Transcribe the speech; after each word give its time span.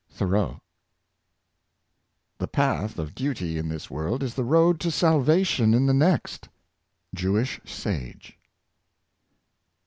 —Thoreau. 0.19 0.63
The 2.39 2.47
path 2.47 2.97
of 2.97 3.13
duty 3.13 3.59
in 3.59 3.69
this 3.69 3.91
world 3.91 4.23
is 4.23 4.33
the 4.33 4.43
road 4.43 4.79
to 4.79 4.89
salvation 4.89 5.75
in 5.75 5.85
the 5.85 5.93
next.— 5.93 6.49
Jewish 7.13 7.61
Sage. 7.65 8.39